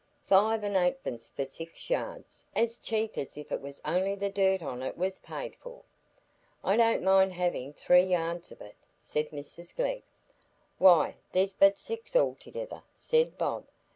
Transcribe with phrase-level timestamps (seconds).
[0.25, 4.81] Five an' eightpence for six yards,—as cheap as if it was only the dirt on
[4.81, 5.83] it as was paid for.'"
[6.63, 10.01] "I don't mind having three yards of it,'" said Mrs Glegg.
[10.79, 13.67] "Why, there's but six altogether," said Bob.